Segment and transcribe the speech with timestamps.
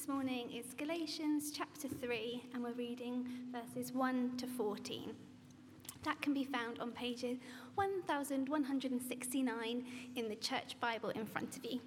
[0.00, 5.14] this morning is Galatians chapter 3, and we're reading verses 1 to 14.
[6.04, 7.36] That can be found on pages
[7.74, 9.84] 1169
[10.16, 11.80] in the Church Bible in front of you.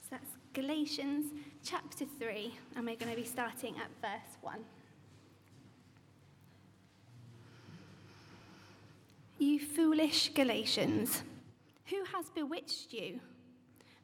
[0.00, 1.26] So that's Galatians
[1.62, 4.58] chapter 3, and we're going to be starting at verse 1.
[9.38, 11.24] You foolish Galatians,
[11.88, 13.20] who has bewitched you?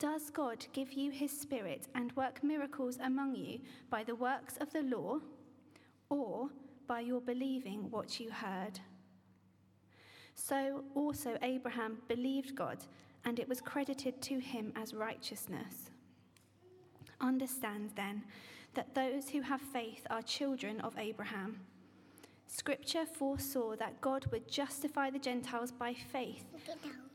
[0.00, 4.72] Does God give you his Spirit and work miracles among you by the works of
[4.72, 5.18] the law,
[6.08, 6.48] or
[6.86, 8.80] by your believing what you heard?
[10.34, 12.78] So also Abraham believed God,
[13.26, 15.90] and it was credited to him as righteousness.
[17.20, 18.24] Understand then
[18.72, 21.60] that those who have faith are children of Abraham.
[22.46, 26.46] Scripture foresaw that God would justify the Gentiles by faith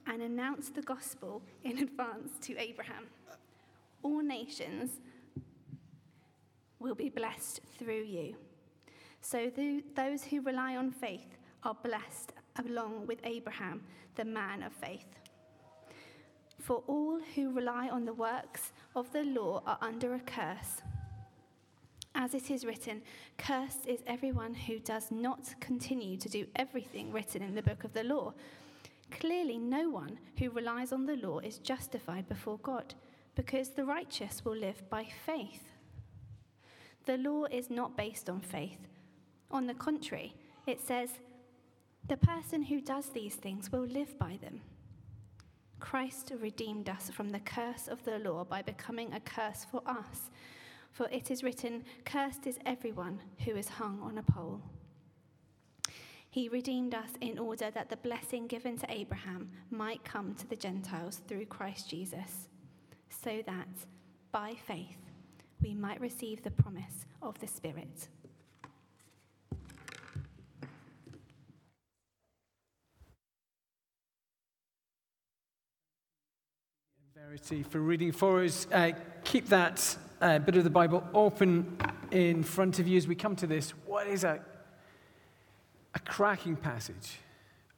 [0.08, 3.06] and announced the gospel in advance to Abraham.
[4.04, 5.00] All nations
[6.80, 8.36] will be blessed through you.
[9.22, 9.52] So
[9.96, 13.82] those who rely on faith are blessed along with Abraham,
[14.16, 15.08] the man of faith.
[16.60, 20.82] For all who rely on the works of the law are under a curse.
[22.14, 23.02] As it is written,
[23.38, 27.94] Cursed is everyone who does not continue to do everything written in the book of
[27.94, 28.34] the law.
[29.12, 32.94] Clearly, no one who relies on the law is justified before God,
[33.36, 35.64] because the righteous will live by faith.
[37.06, 38.88] The law is not based on faith.
[39.52, 40.36] On the contrary,
[40.66, 41.10] it says,
[42.08, 44.62] the person who does these things will live by them.
[45.80, 50.30] Christ redeemed us from the curse of the law by becoming a curse for us.
[50.92, 54.62] For it is written, Cursed is everyone who is hung on a pole.
[56.36, 60.58] He redeemed us in order that the blessing given to Abraham might come to the
[60.58, 62.50] Gentiles through Christ Jesus,
[63.10, 63.70] so that
[64.34, 64.98] by faith
[65.64, 68.10] we might receive the promise of the Spirit.
[77.16, 78.68] Verity for reading for us.
[78.74, 78.92] Uh,
[79.24, 81.78] keep that uh, bit of the Bible open
[82.12, 83.70] in front of you as we come to this.
[83.86, 84.42] What is a
[85.96, 87.20] a cracking passage.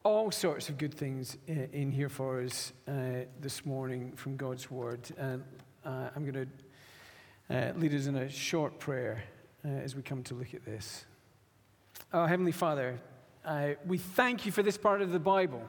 [0.04, 5.08] All sorts of good things in here for us uh, this morning from God's Word.
[5.18, 5.44] And
[5.86, 6.48] uh, I'm going
[7.50, 9.24] to uh, lead us in a short prayer
[9.64, 11.06] uh, as we come to look at this.
[12.12, 13.00] Oh, Heavenly Father,
[13.46, 15.62] uh, we thank you for this part of the Bible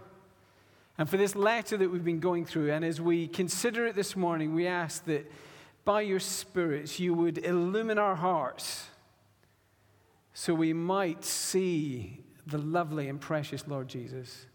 [0.97, 2.73] and for this letter that we've been going through.
[2.73, 5.31] And as we consider it this morning, we ask that
[5.85, 8.87] by your Spirit you would illumine our hearts
[10.33, 14.47] so we might see the lovely and precious Lord Jesus.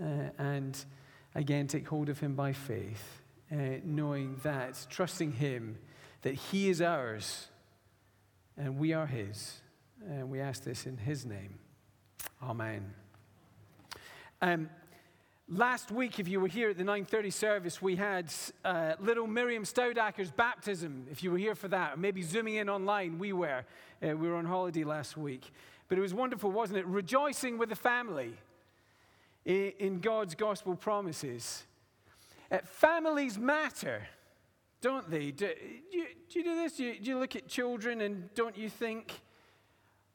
[0.00, 0.82] Uh, and
[1.34, 5.78] again, take hold of him by faith, uh, knowing that, trusting him,
[6.22, 7.48] that he is ours
[8.56, 9.60] and we are his.
[10.08, 11.58] And we ask this in his name.
[12.42, 12.92] Amen.
[14.40, 14.68] Um,
[15.48, 18.32] last week, if you were here at the 9:30 service, we had
[18.64, 21.06] uh, little Miriam Stoudacker's baptism.
[21.10, 23.64] If you were here for that, or maybe zooming in online, we were.
[24.02, 25.52] Uh, we were on holiday last week.
[25.92, 26.86] But it was wonderful, wasn't it?
[26.86, 28.32] Rejoicing with the family
[29.44, 31.64] in God's gospel promises.
[32.50, 34.08] Uh, families matter,
[34.80, 35.32] don't they?
[35.32, 35.50] Do,
[35.90, 36.78] you, do you do this?
[36.78, 39.20] Do you, do you look at children and don't you think,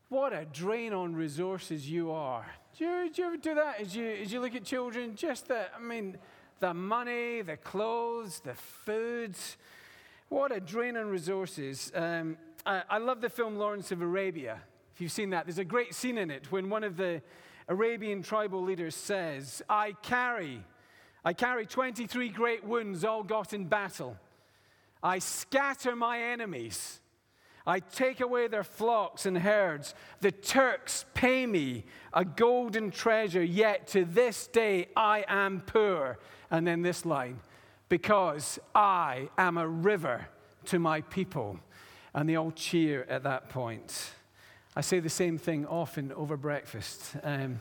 [0.09, 2.47] what a drain on resources you are?
[2.75, 5.15] Do you, do you ever do that as you, as you look at children?
[5.15, 6.17] Just the, I mean,
[6.59, 9.57] the money, the clothes, the foods.
[10.29, 11.91] What a drain on resources.
[11.93, 14.59] Um, I, I love the film Lawrence of Arabia
[14.97, 15.45] if you've seen that.
[15.45, 17.21] There's a great scene in it when one of the
[17.67, 20.63] Arabian tribal leaders says, I carry,
[21.23, 24.17] I carry 23 great wounds all got in battle.
[25.03, 26.99] I scatter my enemies.
[27.67, 29.93] I take away their flocks and herds.
[30.21, 36.17] The Turks pay me a golden treasure, yet to this day I am poor.
[36.49, 37.39] And then this line,
[37.87, 40.27] because I am a river
[40.65, 41.59] to my people.
[42.15, 44.15] And they all cheer at that point.
[44.77, 47.15] I say the same thing often over breakfast.
[47.23, 47.59] Um,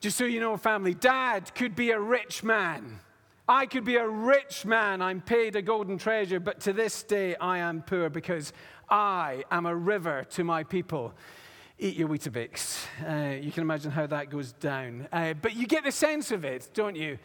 [0.00, 2.98] just so you know, family, dad could be a rich man,
[3.46, 7.36] I could be a rich man, I'm paid a golden treasure, but to this day
[7.36, 8.52] I am poor because
[8.90, 11.14] I am a river to my people.
[11.78, 12.84] Eat your Weetabix.
[13.06, 15.06] Uh, you can imagine how that goes down.
[15.12, 17.16] Uh, but you get the sense of it, don't you?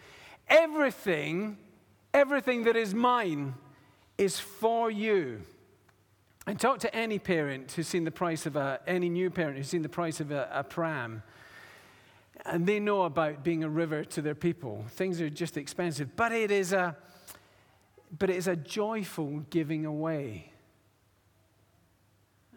[0.47, 1.57] Everything,
[2.13, 3.55] everything that is mine
[4.19, 5.41] is for you.
[6.47, 9.67] And talk to any parent who's seen the price of a, any new parent who's
[9.67, 11.21] seen the price of a, a pram.
[12.45, 14.83] And they know about being a river to their people.
[14.89, 16.97] Things are just expensive, but it is a,
[18.17, 20.51] but it is a joyful giving away.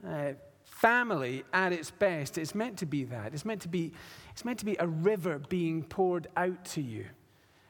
[0.07, 0.33] Uh,
[0.65, 3.35] family at its best, it's meant to be that.
[3.35, 3.93] It's meant to be,
[4.33, 7.07] it's meant to be a river being poured out to you.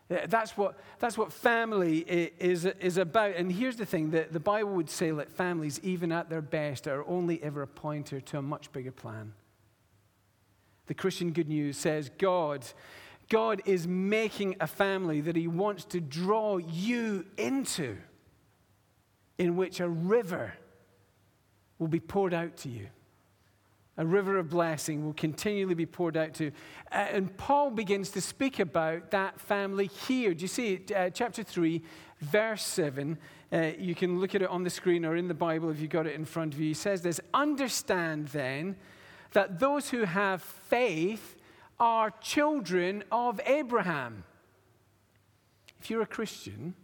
[0.09, 3.37] That's what, that's what family is, is about.
[3.37, 6.87] And here's the thing that the Bible would say that families, even at their best,
[6.87, 9.33] are only ever a pointer to a much bigger plan.
[10.87, 12.67] The Christian good news says God,
[13.31, 17.97] God is making a family that He wants to draw you into,
[19.39, 20.53] in which a river
[21.79, 22.89] will be poured out to you.
[23.97, 26.49] A river of blessing will continually be poured out to.
[26.91, 30.35] Uh, and Paul begins to speak about that family here.
[30.35, 30.93] Do you see it?
[30.93, 31.81] Uh, chapter 3,
[32.21, 33.17] verse 7.
[33.53, 35.91] Uh, you can look at it on the screen or in the Bible if you've
[35.91, 36.69] got it in front of you.
[36.69, 38.77] He says this Understand then
[39.33, 41.37] that those who have faith
[41.79, 44.25] are children of Abraham.
[45.81, 46.75] If you're a Christian,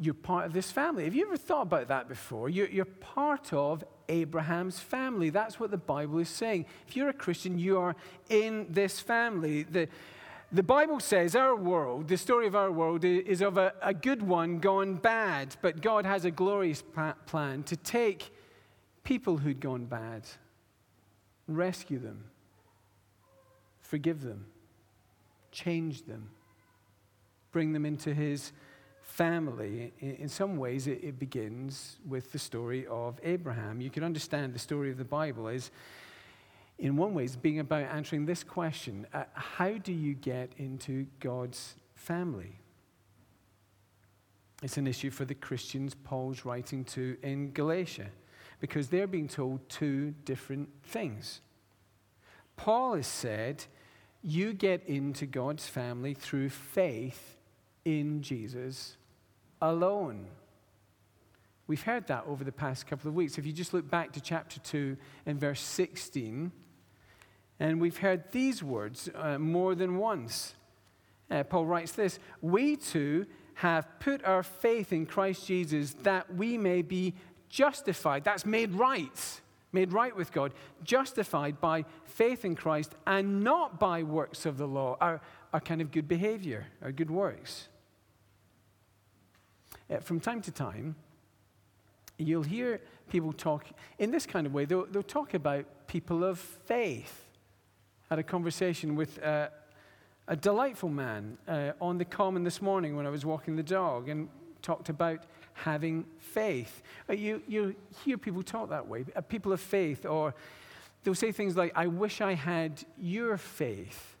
[0.00, 1.04] you're part of this family.
[1.04, 2.48] Have you ever thought about that before?
[2.48, 5.28] You're, you're, part of Abraham's family.
[5.28, 6.64] That's what the Bible is saying.
[6.88, 7.94] If you're a Christian, you are
[8.30, 9.64] in this family.
[9.64, 9.88] The,
[10.50, 14.22] the Bible says our world, the story of our world, is of a, a good
[14.22, 16.82] one gone bad, but God has a glorious
[17.26, 18.32] plan to take
[19.04, 20.22] people who'd gone bad,
[21.46, 22.24] rescue them,
[23.82, 24.46] forgive them,
[25.52, 26.30] change them,
[27.52, 28.52] bring them into His
[29.10, 33.80] family, in some ways, it, begins with the story of Abraham.
[33.80, 35.70] You can understand the story of the Bible as,
[36.78, 41.74] in one way, being about answering this question uh, How do you get into God's
[41.94, 42.60] family?
[44.62, 48.06] It's an issue for the Christians Paul's writing to in Galatia
[48.60, 51.40] because they're being told two different things.
[52.56, 53.64] Paul has said,
[54.22, 57.36] You get into God's family through faith
[57.84, 58.96] in Jesus
[59.60, 60.26] alone.
[61.66, 63.38] We've heard that over the past couple of weeks.
[63.38, 64.96] If you just look back to chapter 2
[65.26, 66.50] and verse 16,
[67.60, 70.54] and we've heard these words uh, more than once.
[71.30, 76.56] Uh, Paul writes this We too have put our faith in Christ Jesus that we
[76.58, 77.14] may be
[77.48, 78.24] justified.
[78.24, 79.40] That's made right,
[79.72, 84.66] made right with God, justified by faith in Christ and not by works of the
[84.66, 85.20] law, our,
[85.52, 87.68] our kind of good behavior, our good works.
[89.90, 90.94] Uh, from time to time,
[92.16, 93.64] you'll hear people talk
[93.98, 94.64] in this kind of way.
[94.64, 97.26] They'll, they'll talk about people of faith.
[98.10, 99.48] I had a conversation with uh,
[100.28, 104.08] a delightful man uh, on the common this morning when I was walking the dog
[104.08, 104.28] and
[104.62, 106.82] talked about having faith.
[107.08, 110.34] Uh, you, you hear people talk that way, uh, people of faith, or
[111.02, 114.16] they'll say things like, I wish I had your faith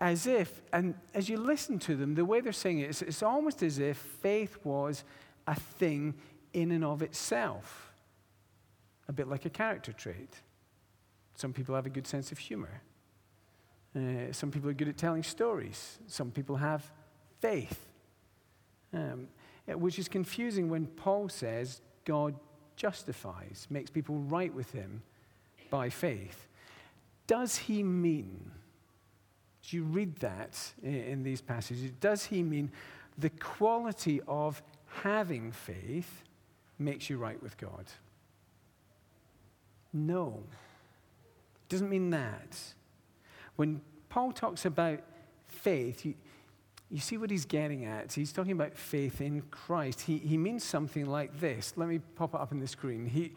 [0.00, 3.22] as if, and as you listen to them, the way they're saying it, it's, it's
[3.22, 5.04] almost as if faith was
[5.46, 6.14] a thing
[6.52, 7.92] in and of itself,
[9.08, 10.34] a bit like a character trait.
[11.34, 12.82] Some people have a good sense of humor.
[13.96, 15.98] Uh, some people are good at telling stories.
[16.06, 16.88] Some people have
[17.40, 17.86] faith.
[18.92, 19.28] Um,
[19.66, 22.34] which is confusing when Paul says God
[22.76, 25.02] justifies, makes people right with him
[25.70, 26.48] by faith.
[27.26, 28.50] Does he mean
[29.68, 31.90] do you read that in these passages?
[32.00, 32.70] Does he mean
[33.18, 34.62] the quality of
[35.02, 36.22] having faith
[36.78, 37.84] makes you right with God?
[39.92, 40.42] No.
[41.68, 42.56] Doesn't mean that.
[43.56, 45.00] When Paul talks about
[45.48, 46.14] faith, you,
[46.90, 48.14] you see what he's getting at.
[48.14, 50.00] He's talking about faith in Christ.
[50.00, 51.74] He, he means something like this.
[51.76, 53.04] Let me pop it up on the screen.
[53.04, 53.34] He,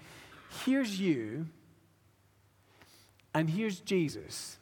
[0.66, 1.48] here's you,
[3.34, 4.58] and here's Jesus.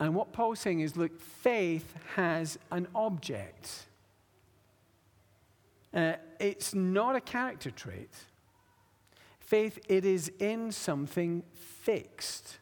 [0.00, 3.86] And what Paul's saying is look, faith has an object.
[5.92, 8.10] Uh, it's not a character trait.
[9.40, 12.58] Faith, it is in something fixed.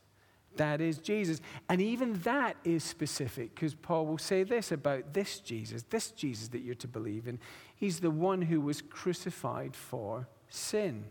[0.57, 1.41] That is Jesus.
[1.69, 6.49] And even that is specific because Paul will say this about this Jesus, this Jesus
[6.49, 7.39] that you're to believe in.
[7.75, 11.05] He's the one who was crucified for sin.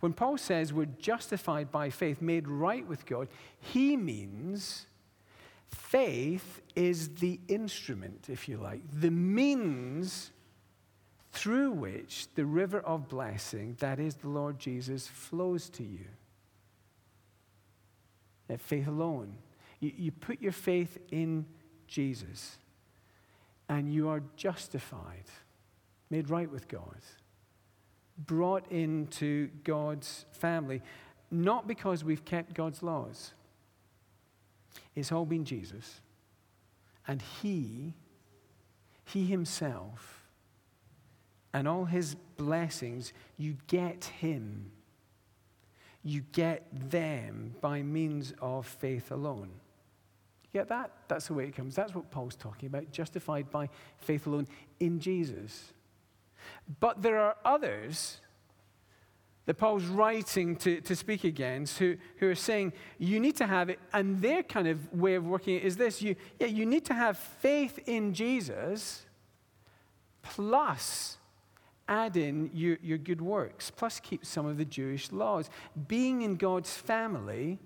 [0.00, 3.28] When Paul says we're justified by faith, made right with God,
[3.60, 4.86] he means
[5.72, 10.30] Faith is the instrument, if you like, the means
[11.32, 16.04] through which the river of blessing, that is the Lord Jesus, flows to you.
[18.48, 19.34] That faith alone.
[19.80, 21.46] You, you put your faith in
[21.86, 22.58] Jesus,
[23.68, 25.24] and you are justified,
[26.10, 26.98] made right with God,
[28.18, 30.82] brought into God's family,
[31.30, 33.32] not because we've kept God's laws.
[34.94, 36.00] It's all been Jesus.
[37.06, 37.94] And He,
[39.04, 40.24] He Himself,
[41.52, 44.70] and all His blessings, you get Him.
[46.04, 49.50] You get them by means of faith alone.
[50.44, 50.90] You get that?
[51.08, 51.76] That's the way it comes.
[51.76, 54.48] That's what Paul's talking about, justified by faith alone
[54.80, 55.72] in Jesus.
[56.80, 58.21] But there are others
[59.46, 63.68] that Paul's writing to, to speak against who, who are saying you need to have
[63.70, 66.84] it, and their kind of way of working it is this you, yeah, you need
[66.86, 69.04] to have faith in Jesus
[70.22, 71.18] plus
[71.88, 75.50] add in your, your good works, plus keep some of the Jewish laws.
[75.88, 77.58] Being in God's family,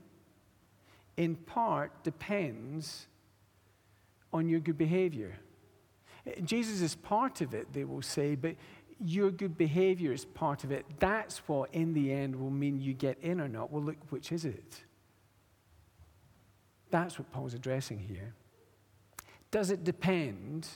[1.16, 3.06] in part, depends
[4.32, 5.36] on your good behavior.
[6.44, 8.56] Jesus is part of it, they will say, but
[9.04, 10.86] your good behavior is part of it.
[10.98, 13.70] That's what, in the end, will mean you get in or not.
[13.70, 14.84] Well, look, which is it?
[16.90, 18.34] That's what Paul's addressing here.
[19.50, 20.68] Does it depend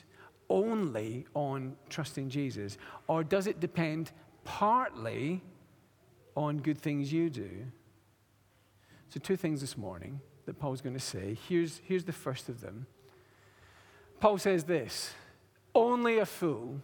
[0.49, 4.11] only on trusting Jesus, or does it depend
[4.45, 5.41] partly
[6.37, 7.51] on good things you do?
[9.09, 11.37] So, two things this morning that Paul's going to say.
[11.49, 12.87] Here's, here's the first of them.
[14.21, 15.15] Paul says this
[15.75, 16.81] Only a fool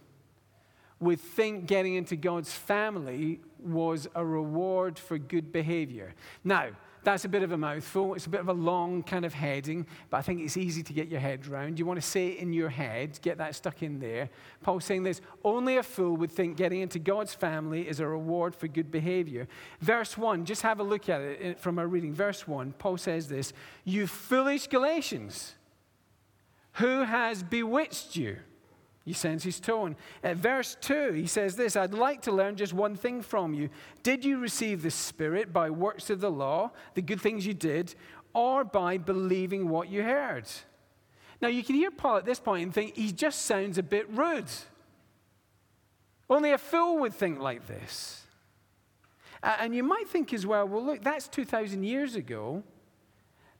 [0.99, 6.13] would think getting into God's family was a reward for good behavior.
[6.43, 6.69] Now,
[7.07, 8.15] that's a bit of a mouthful.
[8.15, 10.91] It's a bit of a long kind of heading, but I think it's easy to
[10.91, 11.79] get your head around.
[11.79, 14.29] You want to say it in your head, get that stuck in there.
[14.61, 18.53] Paul's saying this only a fool would think getting into God's family is a reward
[18.53, 19.47] for good behavior.
[19.79, 22.13] Verse 1, just have a look at it eh, from our reading.
[22.13, 23.53] Verse 1, Paul says this
[23.85, 25.55] You foolish Galatians,
[26.73, 28.37] who has bewitched you?
[29.07, 29.95] You sense his tone.
[30.21, 33.69] At verse 2, he says this I'd like to learn just one thing from you.
[34.03, 37.95] Did you receive the Spirit by works of the law, the good things you did,
[38.33, 40.43] or by believing what you heard?
[41.41, 44.09] Now, you can hear Paul at this point and think he just sounds a bit
[44.09, 44.51] rude.
[46.29, 48.25] Only a fool would think like this.
[49.41, 52.61] And you might think as well, well, look, that's 2,000 years ago,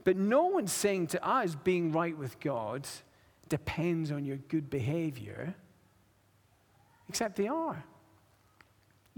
[0.03, 2.85] but no one's saying to us being right with God
[3.49, 5.55] depends on your good behavior,
[7.09, 7.83] except they are.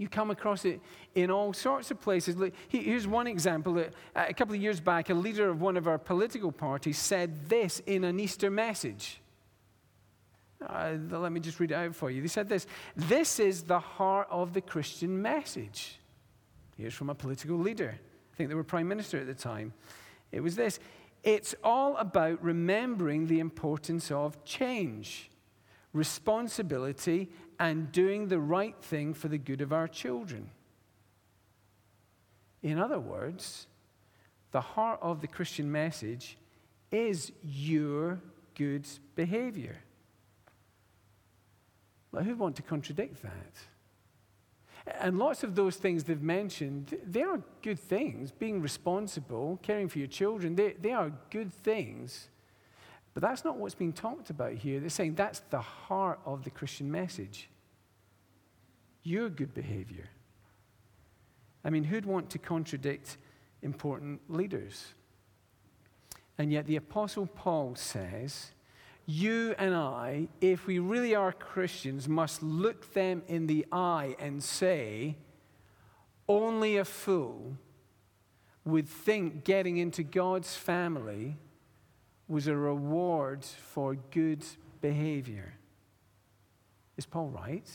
[0.00, 0.80] You come across it
[1.14, 2.34] in all sorts of places.
[2.68, 3.84] Here's one example.
[4.16, 7.80] A couple of years back, a leader of one of our political parties said this
[7.80, 9.20] in an Easter message.
[10.66, 12.22] Uh, let me just read it out for you.
[12.22, 15.98] They said this This is the heart of the Christian message.
[16.78, 17.98] Here's from a political leader.
[18.32, 19.74] I think they were prime minister at the time.
[20.32, 20.80] It was this
[21.22, 25.30] it's all about remembering the importance of change,
[25.92, 30.50] responsibility, and doing the right thing for the good of our children.
[32.62, 33.66] In other words,
[34.52, 36.36] the heart of the Christian message
[36.90, 38.20] is your
[38.54, 39.76] good behavior.
[42.12, 43.52] Well, who would want to contradict that?
[44.86, 48.32] And lots of those things they've mentioned, they are good things.
[48.32, 52.28] Being responsible, caring for your children, they, they are good things.
[53.12, 54.80] But that's not what's being talked about here.
[54.80, 57.48] They're saying that's the heart of the Christian message.
[59.02, 60.08] Your good behavior.
[61.64, 63.18] I mean, who'd want to contradict
[63.62, 64.94] important leaders?
[66.38, 68.52] And yet the Apostle Paul says,
[69.10, 74.42] you and I, if we really are Christians, must look them in the eye and
[74.42, 75.16] say,
[76.28, 77.56] only a fool
[78.64, 81.36] would think getting into God's family
[82.28, 84.44] was a reward for good
[84.80, 85.54] behavior.
[86.96, 87.68] Is Paul right?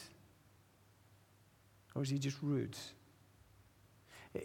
[1.94, 2.78] Or is he just rude?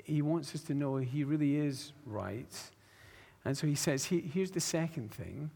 [0.05, 2.53] He wants us to know he really is right.
[3.45, 5.51] And so he says, here's the second thing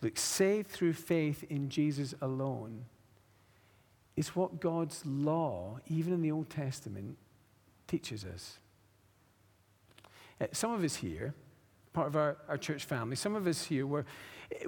[0.00, 2.84] Look, saved through faith in Jesus alone
[4.16, 7.16] is what God's law, even in the Old Testament,
[7.86, 8.58] teaches us.
[10.40, 11.34] Uh, some of us here,
[11.92, 14.04] part of our, our church family, some of us here were,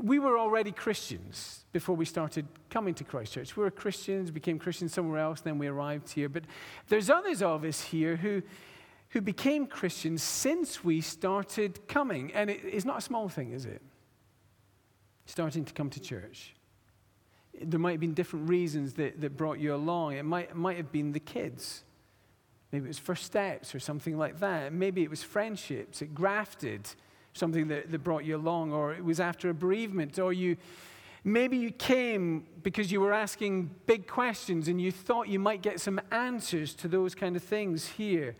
[0.01, 3.57] we were already Christians before we started coming to Christ Church.
[3.57, 6.29] We were Christians, became Christians somewhere else, then we arrived here.
[6.29, 6.45] But
[6.89, 8.43] there's others of us here who,
[9.11, 12.33] who became Christians since we started coming.
[12.35, 13.81] And it, it's not a small thing, is it?
[15.31, 16.57] Starting to come to church.
[17.63, 20.15] There might have been different reasons that, that brought you along.
[20.15, 21.85] It might, might have been the kids.
[22.73, 24.73] Maybe it was first steps or something like that.
[24.73, 26.03] Maybe it was friendships.
[26.03, 26.89] It grafted
[27.33, 30.57] something that, that brought you along, or it was after a bereavement, or you
[31.23, 35.81] maybe you came because you were asking big questions and you thought you might get
[35.81, 38.35] some answers to those kind of things here.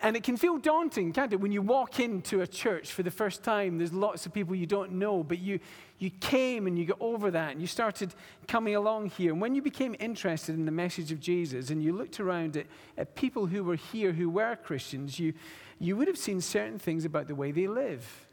[0.00, 1.40] And it can feel daunting, can't it?
[1.40, 4.66] When you walk into a church for the first time, there's lots of people you
[4.66, 5.60] don't know, but you,
[5.98, 8.14] you came and you got over that and you started
[8.48, 9.32] coming along here.
[9.32, 12.66] And when you became interested in the message of Jesus and you looked around at,
[12.98, 15.32] at people who were here who were Christians, you,
[15.78, 18.26] you would have seen certain things about the way they live.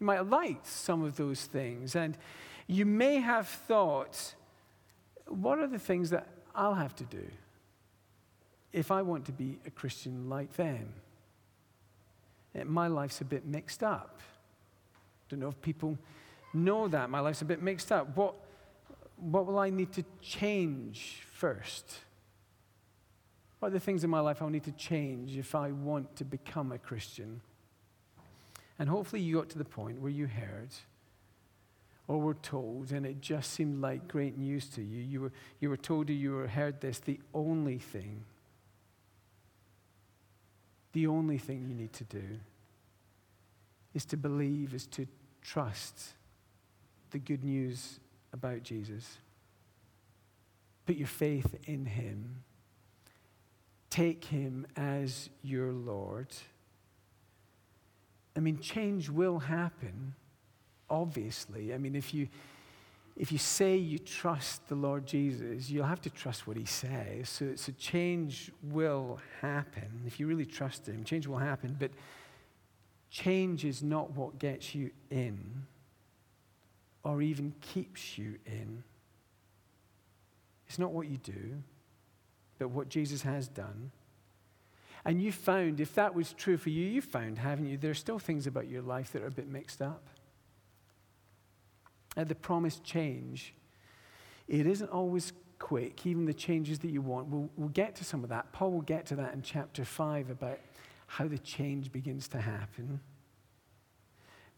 [0.00, 1.96] You might have liked some of those things.
[1.96, 2.16] And
[2.66, 4.34] you may have thought,
[5.26, 7.26] what are the things that I'll have to do?
[8.74, 10.92] If I want to be a Christian like them.
[12.56, 14.20] Eh, my life's a bit mixed up.
[15.28, 15.96] Don't know if people
[16.52, 17.08] know that.
[17.08, 18.16] My life's a bit mixed up.
[18.16, 18.34] What,
[19.16, 21.98] what will I need to change first?
[23.60, 26.24] What are the things in my life I'll need to change if I want to
[26.24, 27.42] become a Christian?
[28.80, 30.70] And hopefully you got to the point where you heard
[32.08, 35.00] or were told, and it just seemed like great news to you.
[35.00, 38.24] You were, you were told or you were heard this the only thing
[40.94, 42.22] the only thing you need to do
[43.92, 45.06] is to believe, is to
[45.42, 46.14] trust
[47.10, 48.00] the good news
[48.32, 49.18] about Jesus.
[50.86, 52.42] Put your faith in him.
[53.90, 56.28] Take him as your Lord.
[58.36, 60.14] I mean, change will happen,
[60.90, 61.74] obviously.
[61.74, 62.28] I mean, if you
[63.16, 67.28] if you say you trust the Lord Jesus, you'll have to trust what he says.
[67.28, 70.02] So, so change will happen.
[70.04, 71.76] If you really trust him, change will happen.
[71.78, 71.92] But
[73.10, 75.64] change is not what gets you in
[77.04, 78.82] or even keeps you in.
[80.66, 81.62] It's not what you do,
[82.58, 83.92] but what Jesus has done.
[85.04, 87.94] And you found, if that was true for you, you found, haven't you, there are
[87.94, 90.08] still things about your life that are a bit mixed up
[92.16, 93.54] at the promised change,
[94.48, 97.26] it isn't always quick, even the changes that you want.
[97.28, 98.52] We'll, we'll get to some of that.
[98.52, 100.58] Paul will get to that in chapter 5 about
[101.06, 103.00] how the change begins to happen.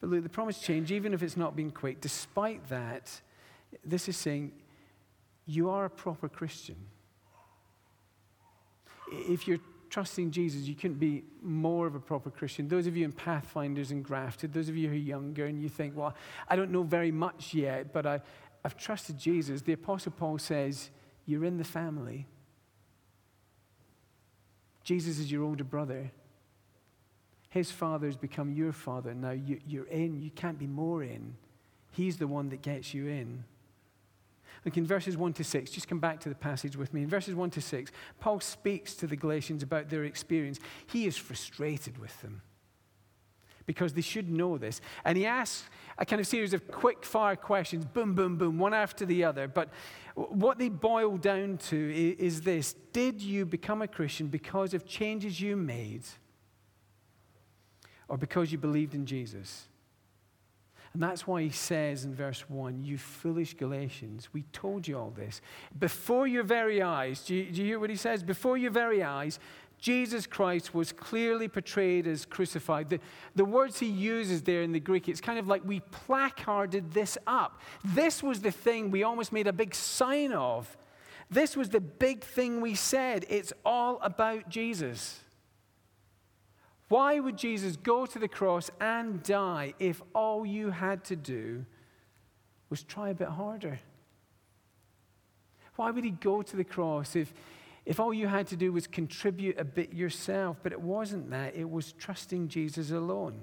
[0.00, 3.20] But look, the promised change, even if it's not been quick, despite that,
[3.84, 4.52] this is saying
[5.46, 6.76] you are a proper Christian.
[9.12, 9.60] If you're
[9.96, 12.68] trusting Jesus, you couldn't be more of a proper Christian.
[12.68, 15.70] Those of you in Pathfinders and Grafted, those of you who are younger and you
[15.70, 16.14] think, well,
[16.46, 18.20] I don't know very much yet, but I,
[18.62, 19.62] I've trusted Jesus.
[19.62, 20.90] The Apostle Paul says,
[21.24, 22.26] You're in the family.
[24.84, 26.10] Jesus is your older brother.
[27.48, 29.14] His father has become your father.
[29.14, 31.36] Now you, you're in, you can't be more in.
[31.92, 33.44] He's the one that gets you in.
[34.66, 37.04] Look, in verses 1 to 6, just come back to the passage with me.
[37.04, 40.58] In verses 1 to 6, Paul speaks to the Galatians about their experience.
[40.88, 42.42] He is frustrated with them
[43.64, 44.80] because they should know this.
[45.04, 48.74] And he asks a kind of series of quick fire questions, boom, boom, boom, one
[48.74, 49.46] after the other.
[49.46, 49.68] But
[50.16, 55.40] what they boil down to is this Did you become a Christian because of changes
[55.40, 56.02] you made
[58.08, 59.68] or because you believed in Jesus?
[60.96, 65.10] And that's why he says in verse 1, You foolish Galatians, we told you all
[65.10, 65.42] this.
[65.78, 68.22] Before your very eyes, do you, do you hear what he says?
[68.22, 69.38] Before your very eyes,
[69.78, 72.88] Jesus Christ was clearly portrayed as crucified.
[72.88, 72.98] The,
[73.34, 77.18] the words he uses there in the Greek, it's kind of like we placarded this
[77.26, 77.60] up.
[77.84, 80.78] This was the thing we almost made a big sign of.
[81.30, 83.26] This was the big thing we said.
[83.28, 85.20] It's all about Jesus.
[86.88, 91.64] Why would Jesus go to the cross and die if all you had to do
[92.70, 93.80] was try a bit harder?
[95.74, 97.34] Why would he go to the cross if,
[97.84, 100.58] if all you had to do was contribute a bit yourself?
[100.62, 103.40] But it wasn't that, it was trusting Jesus alone.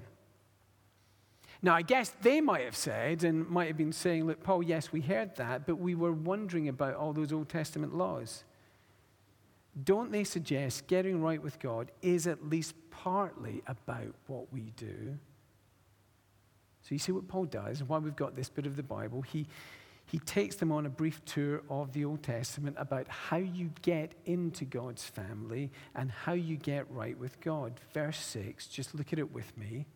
[1.62, 4.92] Now, I guess they might have said and might have been saying, Look, Paul, yes,
[4.92, 8.44] we heard that, but we were wondering about all those Old Testament laws.
[9.82, 15.18] Don't they suggest getting right with God is at least partly about what we do.
[16.82, 19.22] So you see what Paul does, and why we've got this bit of the Bible.
[19.22, 19.46] He,
[20.06, 24.12] he takes them on a brief tour of the Old Testament about how you get
[24.26, 27.80] into God's family and how you get right with God.
[27.92, 29.86] Verse 6, just look at it with me.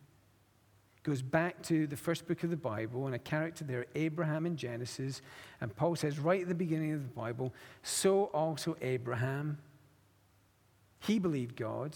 [1.03, 4.57] Goes back to the first book of the Bible and a character there, Abraham in
[4.57, 5.21] Genesis.
[5.61, 9.59] And Paul says, right at the beginning of the Bible, so also Abraham,
[10.99, 11.95] he believed God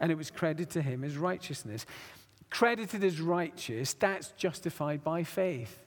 [0.00, 1.86] and it was credited to him as righteousness.
[2.50, 5.84] Credited as righteous, that's justified by faith.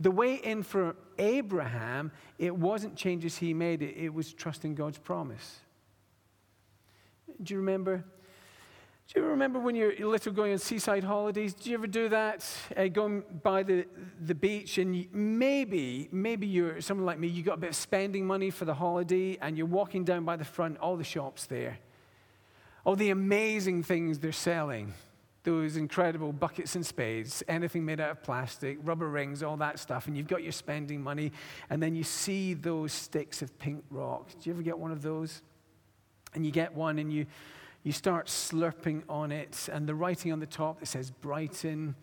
[0.00, 5.60] The way in for Abraham, it wasn't changes he made, it, was trusting God's promise.
[7.42, 8.04] Do you remember?
[9.12, 11.54] Do you remember when you're little going on seaside holidays?
[11.54, 12.46] Do you ever do that?
[12.76, 13.86] Uh, going by the,
[14.20, 18.26] the beach, and maybe, maybe you're someone like me, you got a bit of spending
[18.26, 21.78] money for the holiday, and you're walking down by the front, all the shops there,
[22.84, 24.92] all the amazing things they're selling
[25.44, 30.06] those incredible buckets and spades, anything made out of plastic, rubber rings, all that stuff,
[30.06, 31.32] and you've got your spending money,
[31.70, 34.28] and then you see those sticks of pink rock.
[34.28, 35.40] Do you ever get one of those?
[36.34, 37.24] And you get one and you,
[37.82, 41.94] you start slurping on it, and the writing on the top that says Brighton,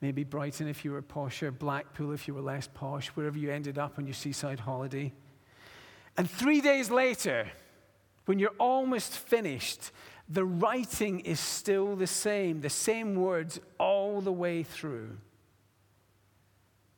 [0.00, 3.78] maybe Brighton if you were posher, Blackpool if you were less posh, wherever you ended
[3.78, 5.12] up on your seaside holiday.
[6.16, 7.48] And three days later,
[8.26, 9.90] when you're almost finished,
[10.28, 15.16] the writing is still the same, the same words all the way through.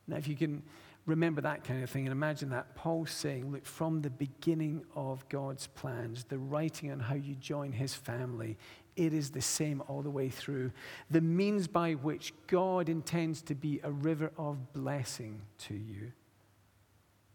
[0.07, 0.63] Now, if you can
[1.07, 5.27] remember that kind of thing and imagine that, Paul's saying, look, from the beginning of
[5.29, 8.57] God's plans, the writing on how you join his family,
[8.95, 10.71] it is the same all the way through.
[11.09, 16.11] The means by which God intends to be a river of blessing to you,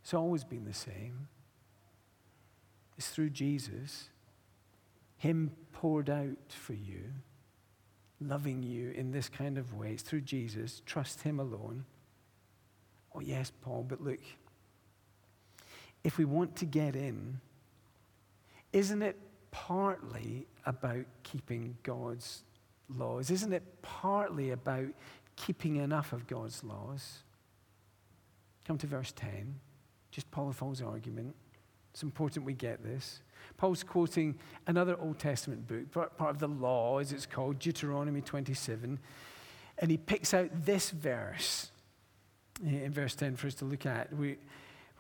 [0.02, 1.28] it's always been the same.
[2.98, 4.10] It's through Jesus.
[5.16, 7.04] Him poured out for you,
[8.20, 9.92] loving you in this kind of way.
[9.92, 10.82] It's through Jesus.
[10.84, 11.84] Trust Him alone.
[13.14, 14.20] Oh, yes, Paul, but look,
[16.04, 17.40] if we want to get in,
[18.72, 19.18] isn't it
[19.50, 22.42] partly about keeping God's
[22.88, 23.30] laws?
[23.30, 24.88] Isn't it partly about
[25.36, 27.18] keeping enough of God's laws?
[28.66, 29.58] Come to verse 10,
[30.10, 31.34] just Paul and Paul's argument.
[31.92, 33.20] It's important we get this.
[33.58, 38.98] Paul's quoting another Old Testament book, part of the law, as it's called, Deuteronomy 27.
[39.78, 41.71] And he picks out this verse
[42.60, 44.36] in verse 10 for us to look at, where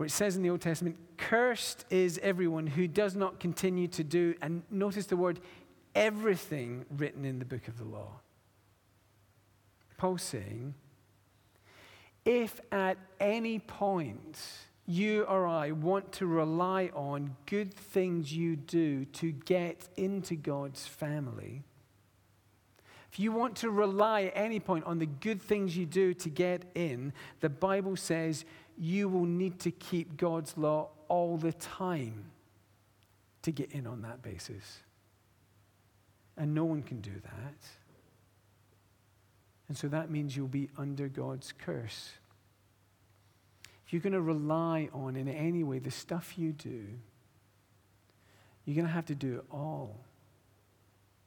[0.00, 4.34] it says in the Old Testament, Cursed is everyone who does not continue to do,
[4.40, 5.40] and notice the word,
[5.94, 8.20] everything written in the book of the law.
[9.96, 10.74] Paul's saying,
[12.24, 14.40] if at any point
[14.86, 20.86] you or I want to rely on good things you do to get into God's
[20.86, 21.62] family,
[23.12, 26.30] if you want to rely at any point on the good things you do to
[26.30, 28.46] get in, the Bible says
[28.78, 32.24] you will need to keep God's law all the time
[33.42, 34.78] to get in on that basis.
[36.38, 37.54] And no one can do that.
[39.68, 42.12] And so that means you'll be under God's curse
[43.86, 46.86] If you're going to rely on in any way the stuff you do,
[48.64, 50.00] you're going to have to do it all.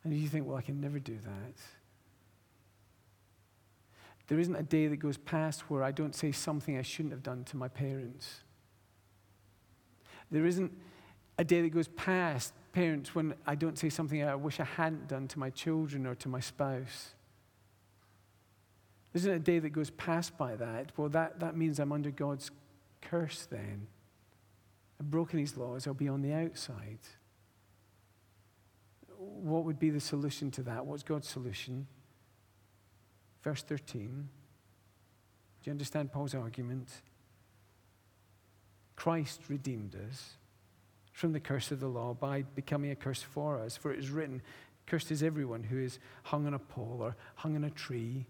[0.04, 1.74] And you think, well, I can never do that.
[4.27, 7.23] There isn't a day that goes past where I don't say something I shouldn't have
[7.23, 8.41] done to my parents.
[10.31, 10.71] There isn't
[11.38, 15.07] a day that goes past, parents, when I don't say something I wish I hadn't
[15.07, 17.13] done to my children or to my spouse.
[19.13, 20.91] There isn't a day that goes past by that.
[20.97, 22.51] Well, that, that means I'm under God's
[23.01, 23.88] curse then.
[24.99, 26.99] I've broken his laws, I'll be on the outside.
[29.17, 30.85] What would be the solution to that?
[30.85, 31.88] What's God's solution?
[33.45, 34.27] Verse 13.
[35.62, 36.89] Do you understand Paul's argument?
[38.95, 40.31] Christ redeemed us
[41.13, 43.77] from the curse of the law by becoming a curse for us.
[43.77, 44.41] For it is written,
[44.88, 48.25] Cursed is everyone who is hung on a pole or hung on a tree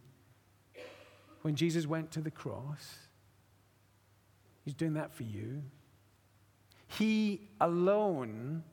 [1.43, 2.95] when Jesus went to the cross,
[4.63, 5.61] He's doing that for you.
[6.87, 8.63] He alone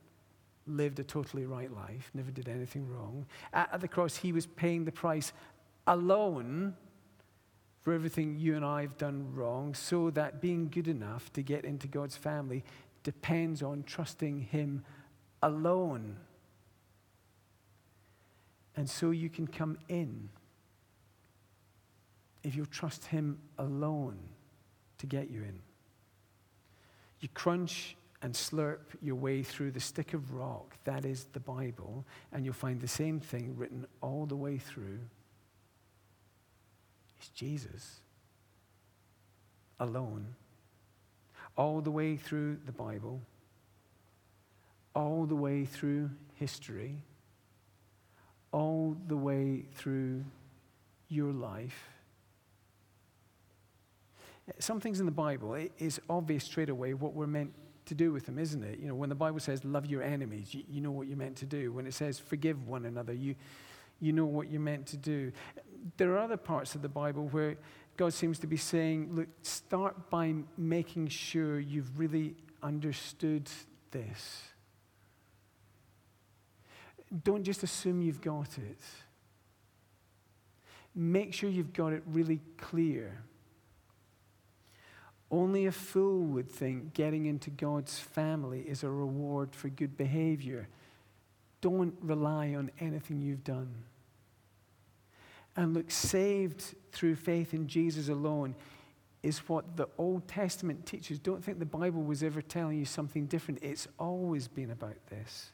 [0.65, 3.27] lived a totally right life, never did anything wrong.
[3.53, 5.33] At, the cross, He was paying the price
[5.87, 6.75] alone
[7.81, 11.65] for everything you and I have done wrong, so that being good enough to get
[11.65, 12.63] into God's family
[13.03, 14.85] depends on trusting Him
[15.41, 16.15] alone.
[18.75, 20.29] And so you can come in
[22.43, 24.17] if you trust Him alone
[24.99, 25.59] to get you in.
[27.19, 32.05] You crunch and slurp your way through the stick of rock, that is the Bible,
[32.31, 34.99] and you'll find the same thing written all the way through.
[37.29, 37.99] Jesus
[39.79, 40.35] alone,
[41.57, 43.21] all the way through the Bible,
[44.95, 47.03] all the way through history,
[48.51, 50.23] all the way through
[51.09, 51.89] your life
[54.59, 57.53] some things in the Bible, it is obvious straight away what we're meant
[57.85, 58.79] to do with them, isn't it?
[58.79, 61.37] You know, when the Bible says love your enemies, you, you know what you're meant
[61.37, 61.71] to do.
[61.71, 63.35] When it says forgive one another, you,
[64.03, 65.31] you know what you're meant to do.
[65.97, 67.55] There are other parts of the Bible where
[67.95, 73.49] God seems to be saying, look, start by making sure you've really understood
[73.91, 74.41] this.
[77.23, 78.81] Don't just assume you've got it.
[80.95, 83.23] Make sure you've got it really clear.
[85.31, 90.67] Only a fool would think getting into God's family is a reward for good behavior.
[91.61, 93.73] Don't rely on anything you've done.
[95.55, 98.55] And look, saved through faith in Jesus alone
[99.21, 101.19] is what the Old Testament teaches.
[101.19, 103.63] Don't think the Bible was ever telling you something different.
[103.63, 105.51] It's always been about this.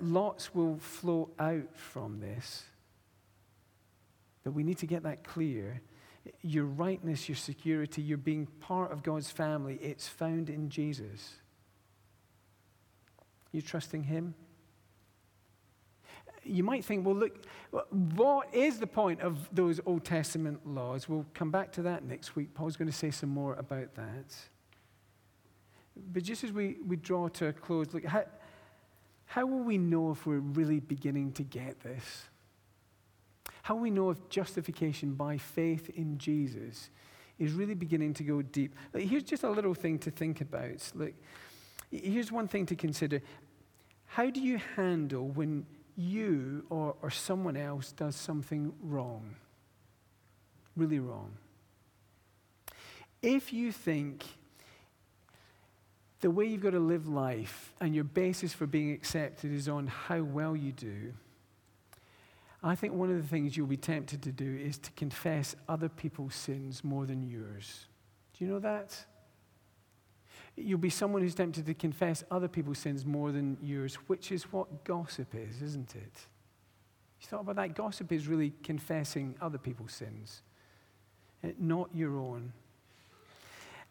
[0.00, 2.64] Lots will flow out from this,
[4.42, 5.80] but we need to get that clear
[6.42, 11.34] your rightness, your security, your being part of God's family, it's found in Jesus.
[13.52, 14.34] You trusting Him?
[16.46, 17.44] You might think, well, look,
[17.90, 21.08] what is the point of those Old Testament laws?
[21.08, 22.54] We'll come back to that next week.
[22.54, 24.34] Paul's going to say some more about that.
[26.12, 28.24] But just as we, we draw to a close, look, how,
[29.26, 32.24] how will we know if we're really beginning to get this?
[33.62, 36.90] How we know if justification by faith in Jesus
[37.38, 38.74] is really beginning to go deep.
[38.94, 40.92] Here's just a little thing to think about.
[40.94, 41.12] Look,
[41.90, 43.20] here's one thing to consider.
[44.06, 49.34] How do you handle when you or, or someone else does something wrong?
[50.76, 51.32] Really wrong.
[53.22, 54.24] If you think
[56.20, 59.86] the way you've got to live life and your basis for being accepted is on
[59.86, 61.12] how well you do,
[62.62, 65.88] I think one of the things you'll be tempted to do is to confess other
[65.88, 67.86] people's sins more than yours.
[68.36, 69.04] Do you know that?
[70.56, 74.44] You'll be someone who's tempted to confess other people's sins more than yours, which is
[74.44, 76.26] what gossip is, isn't it?
[77.20, 77.74] You thought about that?
[77.74, 80.42] Gossip is really confessing other people's sins,
[81.42, 82.52] eh, not your own.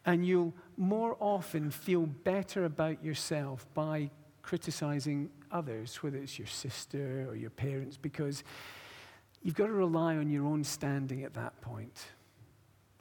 [0.04, 4.10] And you'll more often feel better about yourself by
[4.42, 8.44] criticizing others, whether it's your sister or your parents, because
[9.42, 12.06] you've got to rely on your own standing at that point.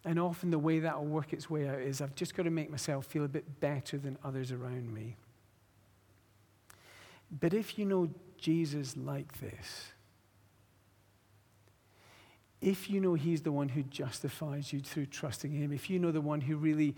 [0.05, 2.51] And often the way that will work its way out is I've just got to
[2.51, 5.17] make myself feel a bit better than others around me.
[7.39, 9.91] But if you know Jesus like this,
[12.61, 16.11] if you know He's the one who justifies you through trusting Him, if you know
[16.11, 16.95] the one who really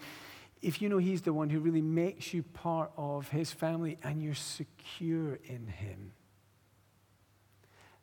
[0.61, 4.21] if you know He's the one who really makes you part of His family and
[4.21, 6.11] you're secure in Him,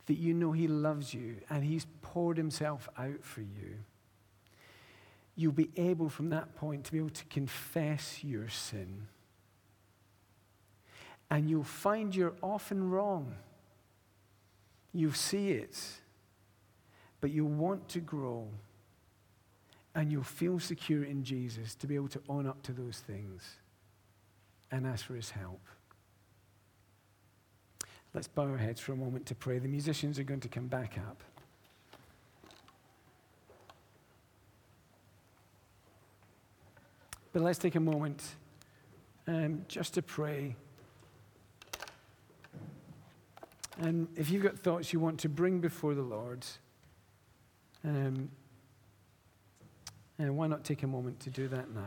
[0.06, 3.78] that you know He loves you and He's poured Himself out for you,
[5.36, 9.08] you'll be able from that point to be able to confess your sin.
[11.30, 13.34] And you'll find you're often wrong.
[14.92, 15.76] You'll see it,
[17.20, 18.48] but you'll want to grow
[19.94, 23.56] and you'll feel secure in Jesus to be able to own up to those things
[24.70, 25.60] and ask for his help.
[28.12, 29.58] Let's bow our heads for a moment to pray.
[29.58, 31.22] The musicians are going to come back up.
[37.34, 38.22] But let's take a moment
[39.26, 40.54] um, just to pray.
[43.78, 46.46] And if you've got thoughts you want to bring before the Lord,
[47.84, 48.30] um,
[50.16, 51.82] and why not take a moment to do that now?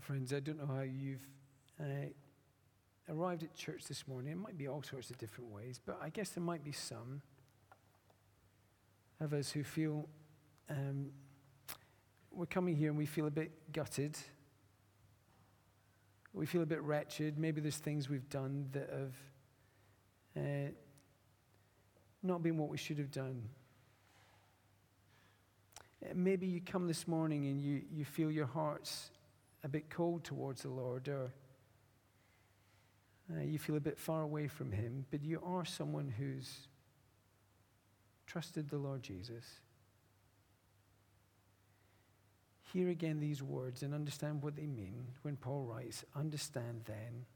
[0.00, 1.26] Friends, I don't know how you've
[1.80, 2.08] uh,
[3.08, 6.08] arrived at church this morning, it might be all sorts of different ways, but I
[6.08, 7.22] guess there might be some
[9.20, 10.08] of us who feel
[10.68, 11.10] um,
[12.32, 14.16] we're coming here and we feel a bit gutted.
[16.32, 17.38] We feel a bit wretched.
[17.38, 19.14] Maybe there's things we've done that have
[20.36, 20.70] uh,
[22.22, 23.42] not been what we should have done.
[26.04, 29.10] Uh, maybe you come this morning and you, you feel your heart's
[29.62, 31.32] a bit cold towards the Lord, or
[33.32, 36.68] uh, you feel a bit far away from Him, but you are someone who's
[38.26, 39.44] trusted the Lord Jesus.
[42.72, 47.26] Hear again these words and understand what they mean when Paul writes, Understand then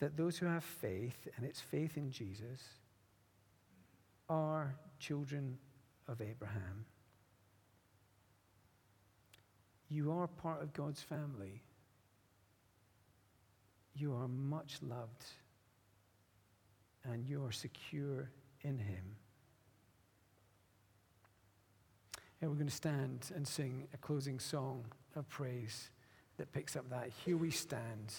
[0.00, 2.60] that those who have faith, and it's faith in Jesus,
[4.28, 5.58] are children
[6.08, 6.86] of Abraham.
[9.92, 11.60] You are part of God's family.
[13.94, 15.24] You are much loved,
[17.04, 18.30] and you are secure
[18.62, 19.16] in Him.
[22.40, 25.90] And we're going to stand and sing a closing song of praise
[26.38, 27.10] that picks up that.
[27.26, 28.14] Here we stand.